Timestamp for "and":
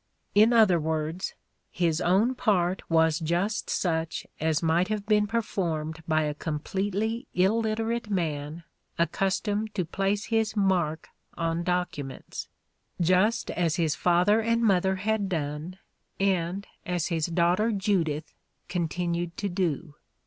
14.41-14.63, 16.19-16.65